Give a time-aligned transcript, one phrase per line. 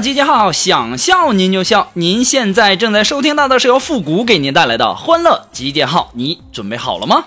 [0.00, 1.90] 集结号，想笑您就笑。
[1.94, 7.24] 您现在正在收听到的是由复古给您带来的欢乐集结号，你准备好了吗？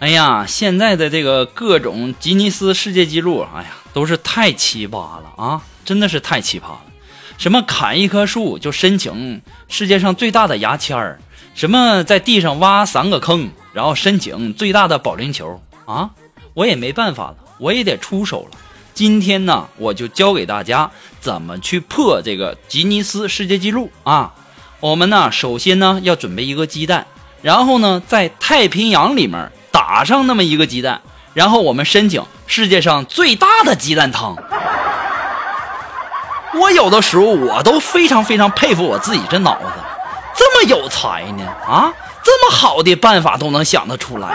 [0.00, 5.60] 哎呀，现在的这个各种吉尼斯世界纪录，哎呀，都是太奇葩了啊！
[5.84, 6.80] 真的是太奇葩了。
[7.38, 11.20] 什么砍一棵树就申请世界上最大的牙签儿，
[11.54, 16.10] 什么在地上挖三个坑，然后申请最大的保龄球啊！
[16.54, 18.58] 我也没办法了，我也得出手了。
[18.92, 24.34] 今天呢，我就教给大家怎么去破这个吉尼斯世界纪录啊！
[24.80, 27.06] 我们呢，首先呢要准备一个鸡蛋，
[27.40, 31.00] 然后呢在太平洋里面打上那么一个鸡蛋，
[31.34, 34.36] 然后我们申请世界上最大的鸡蛋汤。
[36.54, 39.66] 我有的时候我都非常非常佩服我自己这脑子，
[40.34, 41.92] 这么有才呢啊！
[42.22, 44.28] 这么好的办法都能想得出来。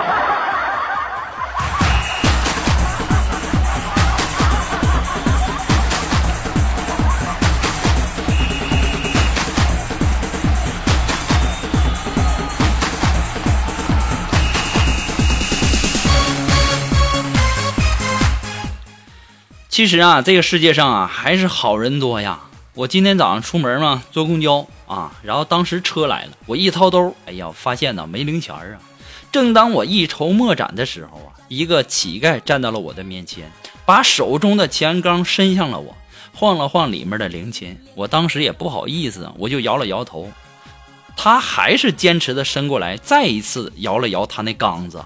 [19.74, 22.42] 其实啊，这个世界上啊，还是好人多呀。
[22.76, 28.78] 我今天早上出门嘛，坐公交啊，然后当时车来了，我一掏兜，哎呀，发现呢没零钱啊。
[29.32, 33.52] 正当我一筹莫展的时候啊，一个乞丐站到了我的面前，
[33.84, 35.98] 把手中的钱缸伸向了我，
[36.36, 37.82] 晃了晃里面的零钱。
[37.96, 40.32] 我当时也不好意思，我就摇了摇头。
[41.18, 45.04] 他还是坚持的伸过来，再一次摇了摇他那缸子。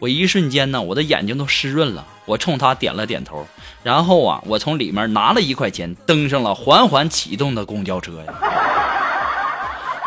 [0.00, 2.04] 我一瞬间呢，我的眼睛都湿润了。
[2.24, 3.46] 我冲他点了点头，
[3.82, 8.32] 然后啊，我从里面拿了一块钱，登上了缓缓启动的公交车呀。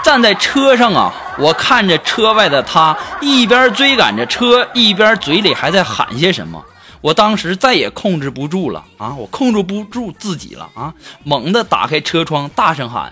[0.03, 6.63] 站在车上啊，我看着车外的他，一边追赶着车，一边嘴里还在喊些什么。
[7.01, 10.93] 我当时再也控制不住了啊，我控制不住自己了啊，
[11.23, 13.11] 猛地打开车窗，大声喊。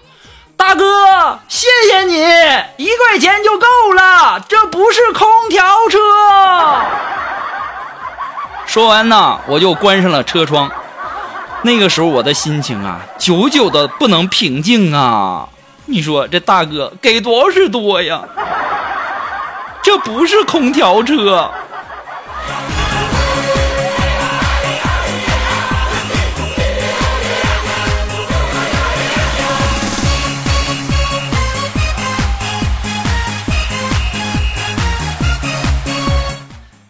[0.55, 2.15] 大哥，谢谢你，
[2.77, 3.65] 一块钱就够
[3.95, 5.99] 了，这不是空调车。
[8.73, 10.67] 说完呢，我就关上了车窗。
[11.61, 15.47] 那个时候我的心情啊，久久的不能平静啊。
[15.85, 18.23] 你说这大哥给多少是多呀？
[19.83, 21.51] 这不是空调车。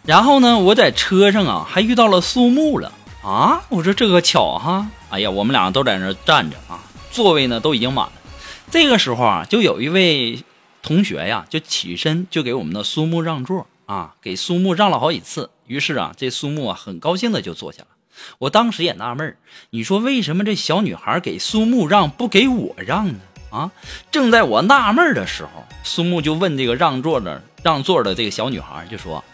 [0.06, 2.92] 然后呢，我在车上啊，还遇到了苏木了
[3.22, 3.62] 啊！
[3.70, 4.86] 我说这个巧哈！
[5.08, 6.78] 哎呀，我们俩都在那站着啊，
[7.10, 8.12] 座位呢都已经满了。
[8.70, 10.44] 这个时候啊，就有一位
[10.82, 15.48] 同学呀，就起身就给我们的苏木让座啊，给苏木让了好几次。
[15.66, 17.88] 于是啊，这苏木啊很高兴的就坐下了。
[18.40, 19.36] 我当时也纳闷
[19.70, 23.14] 你说为什么这小女孩给苏木让不给我让呢？
[23.50, 23.70] 啊！
[24.10, 29.24] 正在我纳闷的时候，苏木就问这个让座的让座的这个小女孩，就说。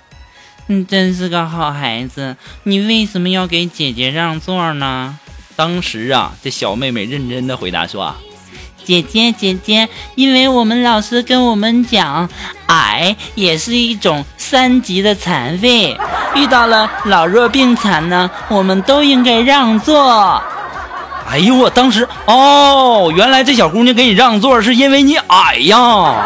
[0.72, 5.18] 你真是个好孩子，你为什么要给姐姐让座呢？
[5.56, 8.14] 当时啊，这小妹妹认真的回答说
[8.84, 12.30] ：“姐姐，姐姐，因为我们老师跟我们讲，
[12.66, 15.98] 矮也是一种三级的残废，
[16.36, 20.40] 遇到了老弱病残呢，我们都应该让座。”
[21.28, 26.24] 哎呦，我当时哦，原来这小姑娘给你让座是因为你矮呀？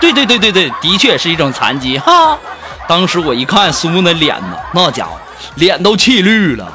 [0.00, 2.38] 对对对对对，的确是一种残疾哈。
[2.88, 5.18] 当时我一看苏木那脸呢，那家伙
[5.56, 6.72] 脸都气绿了。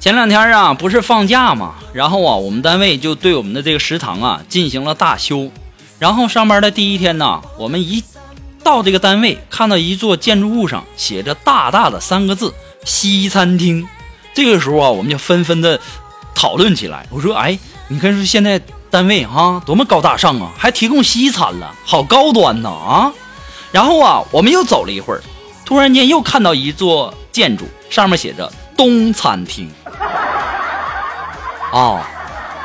[0.00, 5.50] 前两天啊，不是放假嘛，然后啊，我们单位就对我们的这个食堂啊进行了大修。
[5.98, 8.02] 然后上班的第一天呢，我们一
[8.64, 12.54] 到这个单位，看到一座建筑物上写着大大的三个字
[12.86, 13.86] “西餐厅”。
[14.32, 15.78] 这个时候啊，我们就纷纷的
[16.34, 17.04] 讨论起来。
[17.10, 17.58] 我说：“哎，
[17.88, 18.58] 你看说现在
[18.90, 23.12] 单位啊，多么高大上啊，还提供西餐了，好高端呐啊！”
[23.70, 25.20] 然后啊，我们又走了一会儿，
[25.66, 28.50] 突然间又看到一座建筑，上面写着
[28.80, 29.70] “中餐厅”。
[31.70, 32.00] 啊，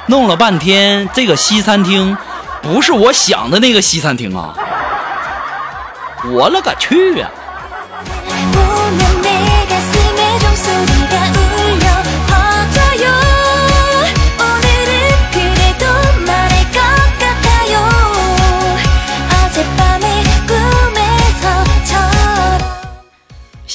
[0.06, 2.18] 弄了半天，这个西餐厅
[2.62, 4.56] 不是我想的那个西餐厅啊！
[6.32, 7.30] 我勒个去呀、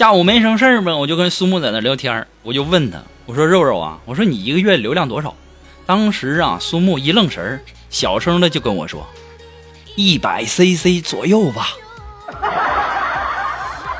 [0.00, 5.34] 下午没什么事儿嘛，我就跟苏木在那聊天儿我就问他，我说肉肉啊，我说你一个月流量多少？
[5.84, 7.60] 当时啊，苏木一愣神儿，
[7.90, 9.06] 小声的就跟我说，
[9.96, 11.68] 一百 CC 左右吧。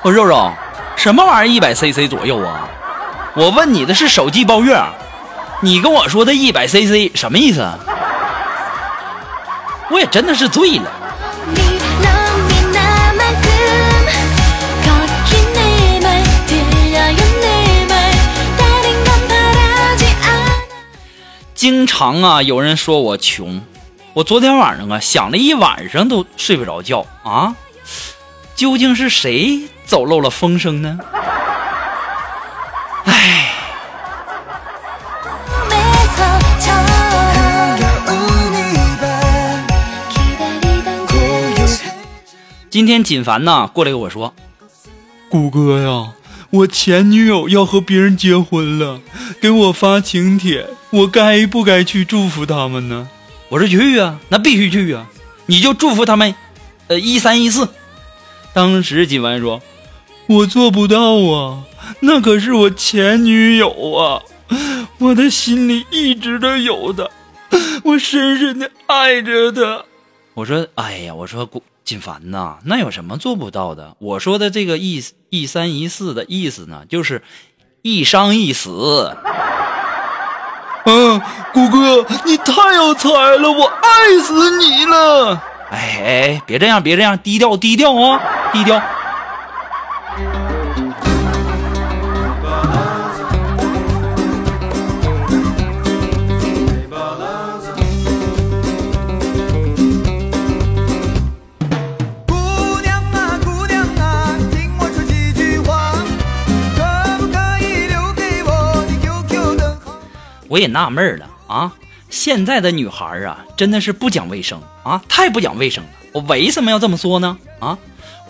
[0.01, 0.51] 我说肉肉，
[0.97, 2.67] 什么玩意儿一百 CC 左右啊？
[3.35, 4.83] 我问你的是手机包月，
[5.61, 7.61] 你跟我说的一百 CC 什么意思？
[9.91, 10.91] 我也真的是醉了。
[21.61, 23.61] 经常啊，有人说我穷。
[24.15, 27.55] 我昨天晚上啊，想了一晚上都睡不着觉啊。
[28.57, 30.99] 究竟是谁走漏了风声呢？
[42.71, 44.33] 今天锦凡呢过来跟我说
[45.29, 46.13] ：“谷哥呀，
[46.49, 49.03] 我前女友要和别人结婚了，
[49.43, 53.09] 给我发请帖，我该不该去祝福他们呢？
[53.49, 55.07] 我说去啊，那必须去啊，
[55.47, 56.35] 你就祝福他们，
[56.89, 57.69] 呃，一三一四。
[58.53, 59.63] 当时锦凡说，
[60.27, 61.63] 我做不到啊，
[62.01, 64.23] 那可是我前女友啊，
[64.99, 67.11] 我的心里一直都有的，
[67.85, 69.85] 我深深的爱着她。
[70.35, 73.97] 我说，哎呀，我说古锦凡呐，那有什么做不到的？
[74.01, 77.23] 我说的这个一一三一四的意思呢，就是
[77.83, 79.17] 一伤一死。
[80.85, 81.21] 嗯，
[81.53, 85.41] 谷歌，你太有才了，我爱死你了！
[85.71, 88.21] 哎哎，别这样，别这样，低调低调啊，
[88.53, 88.81] 低调。
[110.51, 111.71] 我也纳闷了啊，
[112.11, 115.91] 现在的女孩啊，真的是不讲卫生啊，太不讲卫生了。
[116.13, 117.39] 我为什么要这么说呢？
[117.61, 117.79] 啊，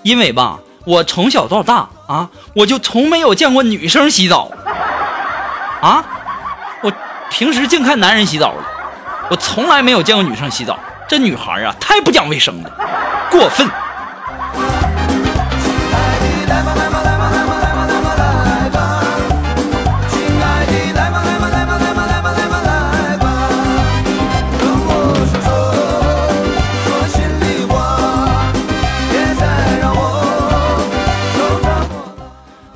[0.02, 4.50] 因为吧，我从小到大啊，我就从没有见过女生洗澡
[5.80, 6.04] 啊，
[6.82, 6.92] 我
[7.30, 8.64] 平时净看男人洗澡了，
[9.30, 10.78] 我从来没有见过女生洗澡。
[11.08, 12.70] 这女孩啊，太不讲卫生了，
[13.30, 13.66] 过分。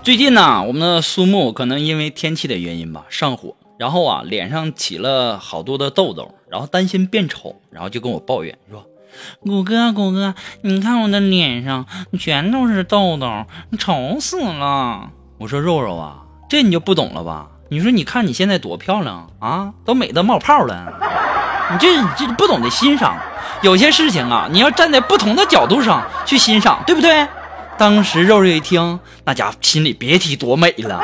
[0.04, 8.84] 最近呢，我们的苏木可能因为天气的原因吧，上火，然后啊，脸上起了好多的痘痘，然后担心变丑，然后就跟我抱怨说
[9.40, 11.86] 谷哥，谷哥，你看我的脸上
[12.18, 13.46] 全都是痘痘，
[13.78, 15.08] 丑死了。
[15.40, 16.18] ：“我说肉肉啊，
[16.50, 17.46] 这你就不懂了吧？
[17.70, 20.92] 你说你看你现在多漂亮啊，都美得冒泡了，
[21.72, 23.16] 你这你这不懂得欣赏，
[23.62, 27.26] 有些事情啊，你要站在不同的角度上去欣赏，对不对？”
[27.76, 31.02] 当时肉肉一听，那家伙心里别提多美了。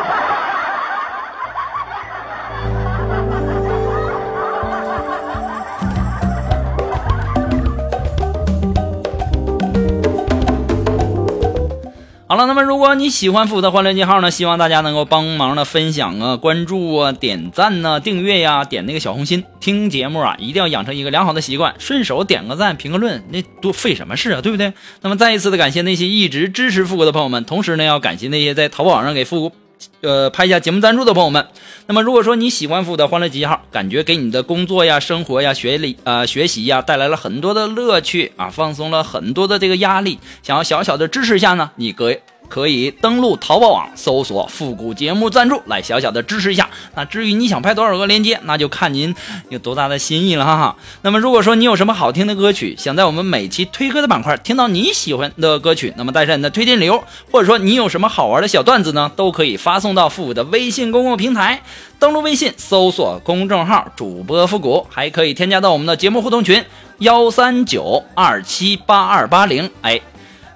[12.30, 19.42] 好了，那么如果你喜欢复古的欢乐记号呢，希望大家能够帮忙的分享啊、关注啊、点赞呐、订阅呀、点那个小红心。
[19.58, 24.72] 听节目啊，一定要养成一个良好的习惯，顺手点个赞、评个论，那多费什么事啊，对不对？
[25.00, 29.56] 那么再一次的感谢那些一直支持复古的朋友们，同时呢，要感谢那些在淘宝上给复古。
[30.00, 31.46] 呃，拍一下节目赞助的朋友们，
[31.86, 42.12] 那么如果说你喜欢福的欢乐集结号，感觉给你的工作呀、生活呀、学历啊学习呀带来了很多的乐趣啊，放松了很多的这个压力，想要小小的支持一下呢，你可
[42.50, 46.68] 可以登录淘宝网搜索“复古节目赞助”来小小的支持一下。
[46.94, 49.14] 那至于你想拍多少个链接，那就看您
[49.48, 50.76] 有多大的心意了哈哈。
[51.02, 61.62] 那么如果说你有什么好听的歌曲，想在我们每期推歌的板块听到你喜欢的歌曲，那么带上你的推荐理由，或者说你有什么好玩的小段子呢，都可以发送到复古的微信公共平台。
[62.00, 66.64] 登录微信搜索公众号主播复古，还可以添加到我们的节目互动群
[66.98, 69.70] 幺三九二七八二八零。
[69.82, 70.00] 哎，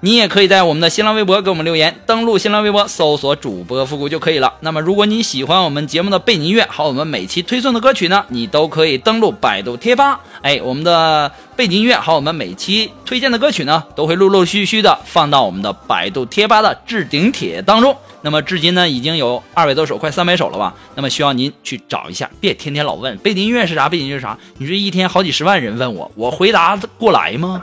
[0.05, 4.53] 你也可以在我们的新浪微博给我们留言，登录新浪微博搜索主播复古就可以了。
[4.61, 10.21] 那么如果你喜欢我们节目的背景音乐，还有我们每期推送的歌曲呢，你都可以登录百度贴吧。
[10.43, 17.97] 哎，我们的背景音乐还有我们每期推荐的歌曲呢，都会陆陆续续的放到我们的百度贴吧的置顶帖当中。
[18.21, 20.75] 那么至今呢，已经有二百多首，快三百首了吧？
[20.97, 24.37] 那么需要您去找一下，别天天老问背景音乐是啥，背景音乐是啥。
[24.59, 27.63] 你这一天好几十万人问我，我回答得过来吗？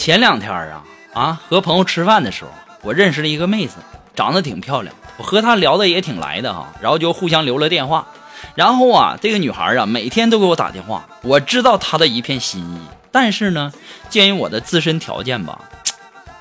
[0.00, 3.74] 前两天啊啊，和朋友吃饭的时候，我认识了一个妹子，
[4.16, 8.06] 长得挺漂亮，我和她聊的也挺来的哈，然后就互相留了电话。
[8.54, 12.80] 然后啊，这个女孩啊，每天都给我打电话，我知道她的一片心意，
[13.12, 13.70] 但是呢，
[14.08, 15.60] 鉴于我的自身条件吧，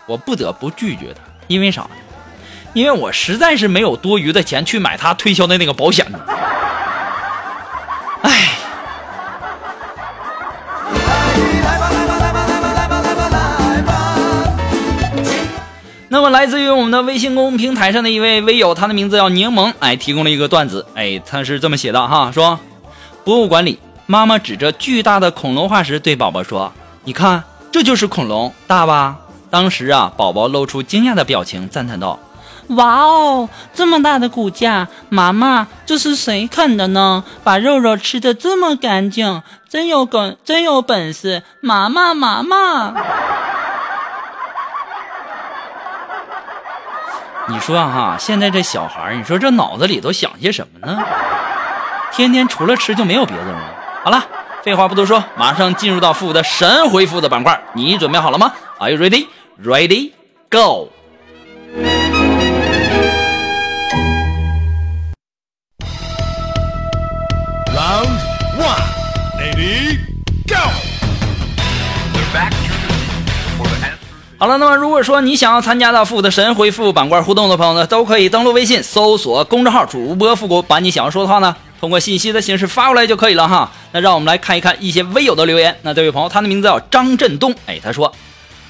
[0.06, 1.90] 我不得不拒绝她，因为啥呢？
[2.72, 6.20] 因为我实在是没有多余的钱去买她推销的那个保险呢。
[8.22, 8.56] 唉。
[16.40, 22.58] 来自于我们的微信公众平台上的一位微友，他的名字叫柠檬，哎，提供了一个段子，哎，他是这么写的哈，说，
[23.26, 26.72] 博物馆里，妈妈指着巨大的恐龙化石对宝宝说
[27.04, 27.44] ：“你看，
[27.74, 29.18] 这就是恐龙，大吧？”
[29.52, 32.18] 当时啊，宝宝露出惊讶的表情，赞叹道
[32.70, 37.26] 哇哦，这么大的骨架，妈妈，这是谁啃的呢？
[37.44, 42.94] 把肉肉吃的这么干净，真有梗，真有本事，妈妈，妈妈。
[47.50, 51.04] ：“你说哈，现在这小孩儿，你说这脑子里都想些什么呢？
[52.12, 53.60] 天天除了吃就没有别的了。
[54.04, 54.24] 好了，
[54.64, 59.28] 废话不多说，马上进入到父的神回复的板块，你准备好了吗？Are you ready?
[59.64, 60.12] Ready?
[60.50, 60.90] Go!
[74.50, 83.72] 了，那么如果说你想要参加到复古的神回复板块互动的朋友呢，都可以登录微信搜索公众号主播复古，把你想要说的话呢，通过信息的形式发过来就可以了哈。
[83.92, 85.78] 那让我们来看一看一些微友的留言。
[85.84, 88.12] 那这位朋友，他的名字叫张振东，哎，他说，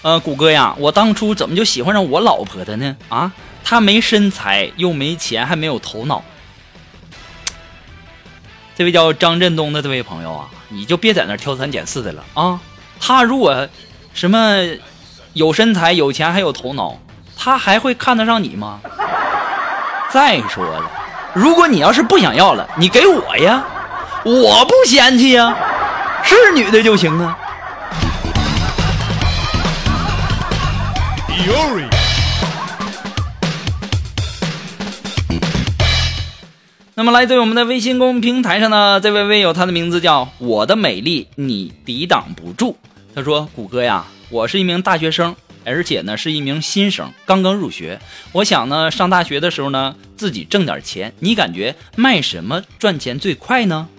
[0.01, 2.97] 呃，谷歌呀，我当初怎么就喜欢上我老婆的呢？
[3.07, 3.31] 啊，
[3.63, 6.23] 她没身材，又没钱，还没有头脑。
[8.75, 12.59] 这位叫张振东的这位朋友啊，你就别在那挑三拣四的了啊。
[12.99, 13.67] 他如果
[14.13, 14.37] 什么
[15.33, 16.97] 有身材、有钱还有头脑，
[17.37, 18.79] 他还会看得上你吗？
[20.09, 20.89] 再说了，
[21.33, 23.63] 如果你要是不想要了，你给我呀，
[24.23, 25.55] 我不嫌弃呀，
[26.23, 27.37] 是女的就行啊。
[36.95, 42.77] 那么来自于我们的微信公平台上呢，这位微友，他的名字叫我的美丽你抵挡不住。
[43.15, 47.99] 他说：“谷歌呀，我是一名大学生，而且呢是一名新生，刚刚入学。
[48.31, 51.13] 我想呢上大学的时候呢自己挣点钱。
[51.19, 53.89] 你感觉卖什么赚钱最快呢？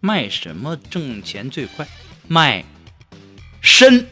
[0.00, 1.86] 卖什么挣钱最快？
[2.28, 2.64] 卖
[3.62, 4.06] 身。”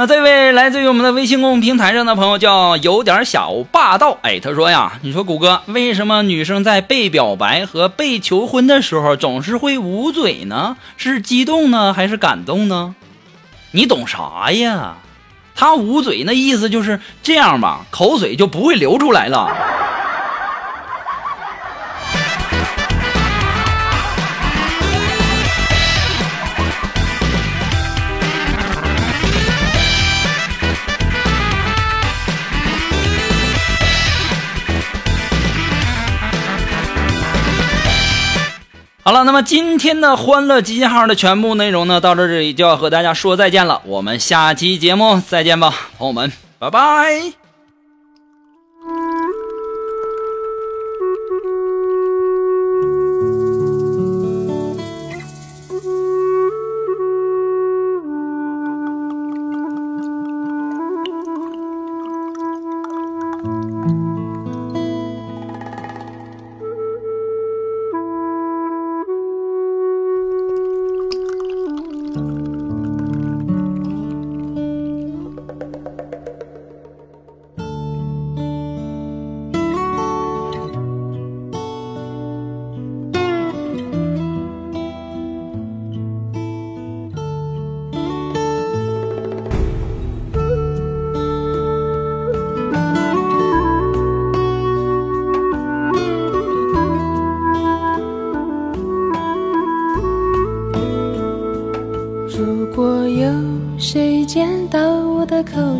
[0.00, 10.76] 那这位来自于我们的微信公众平台上的朋友叫有点小霸道，哎，他说呀，你说谷歌，为什么女生在被表白和被求婚的时候总是会捂嘴呢？
[10.96, 12.94] 是激动呢，还是感动呢？
[13.72, 14.98] 你懂啥呀？
[15.56, 19.48] 他捂嘴那意思就是这样吧，口水就不会流出来了。
[39.08, 43.80] 好了，那么今天的欢乐集结号的全部内容呢，到这里就要和大家说再见了。
[43.86, 47.37] 我们下期节目再见吧，朋友们，拜拜。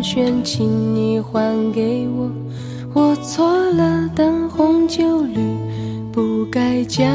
[0.09, 2.31] 圈，请你还给我。
[2.95, 5.39] 我错了，灯红酒绿，
[6.11, 7.05] 不该将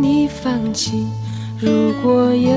[0.00, 1.04] 你放弃。
[1.58, 1.68] 如
[2.00, 2.52] 果有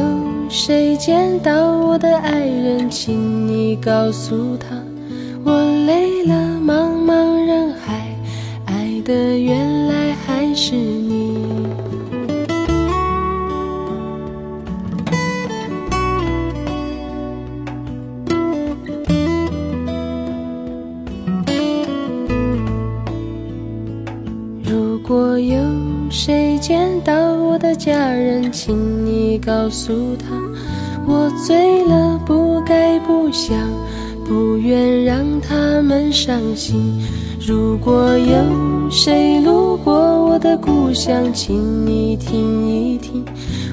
[0.50, 4.56] 谁见到我的爱人，请你告诉
[27.76, 30.36] 家人，请你告诉他，
[31.06, 33.58] 我醉了，不该不想，
[34.26, 37.02] 不愿让他们伤心。
[37.46, 43.26] 如果有谁路过我的故乡，请你听一听，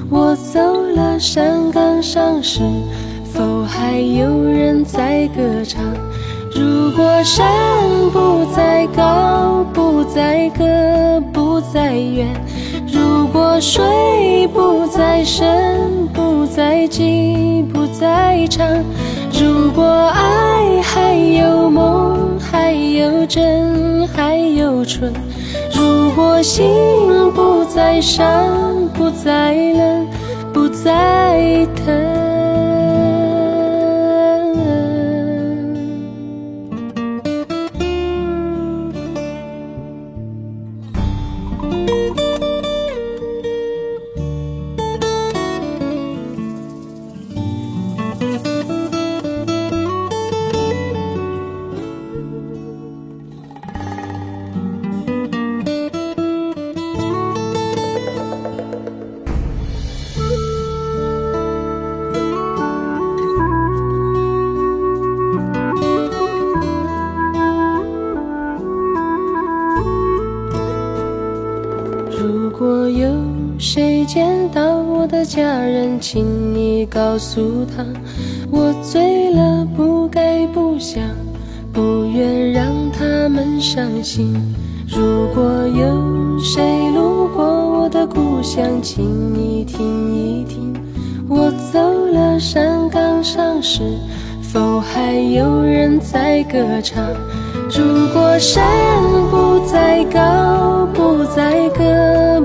[0.09, 0.59] 我走
[0.95, 2.61] 了，山岗上是
[3.31, 5.83] 否还有人在歌唱？
[6.55, 7.47] 如果山
[8.11, 10.65] 不再高，不再高，
[11.31, 12.25] 不再远；
[13.41, 18.83] 我睡不在深，不在急，不在长；
[19.31, 25.09] 如果爱还有梦，还有真，还有纯；
[25.73, 26.67] 如果心
[27.33, 28.27] 不再伤，
[28.93, 30.07] 不再冷，
[30.51, 32.38] 不再疼。
[75.99, 77.85] 请你告诉他，
[78.49, 81.03] 我醉了，不该不想，
[81.73, 84.33] 不愿让他们伤心。
[84.87, 90.73] 如果有谁路过我的故乡，请你听一听，
[91.27, 91.79] 我走
[92.13, 93.81] 了，山岗上是
[94.41, 97.05] 否还有人在歌唱？
[97.69, 98.65] 如果山
[99.29, 101.83] 不再高，不再高，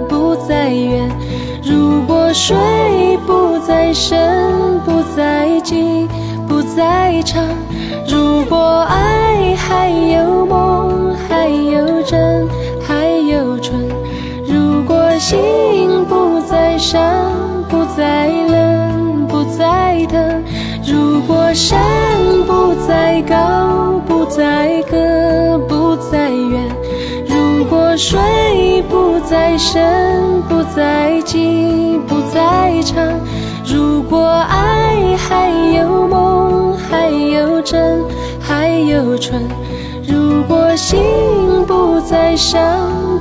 [0.06, 1.08] 不再远；
[2.34, 6.08] 水不再深，不再急，
[6.48, 7.44] 不再长；
[8.08, 12.48] 如果爱还有梦，还有真，
[12.84, 13.76] 还有纯；
[14.48, 17.00] 如果心不再伤，
[17.68, 20.42] 不再冷，不再疼；
[20.84, 21.80] 如果山
[22.48, 24.82] 不再高，不再
[27.96, 33.14] 水不再深，不再急，不再长；
[33.64, 38.02] 如果爱还有梦，还有真，
[38.40, 39.40] 还有纯；
[40.08, 41.00] 如果心
[41.66, 42.60] 不再伤，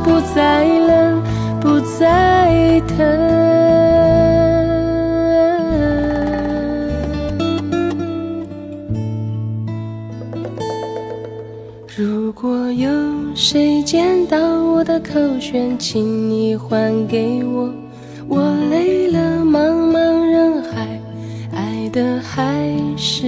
[0.04, 1.22] 不再冷，
[1.62, 3.63] 不再疼。
[11.96, 12.90] 如果有
[13.36, 17.72] 谁见到我的口弦，请你还给我。
[18.28, 21.00] 我累了，茫茫人海，
[21.54, 23.28] 爱的还是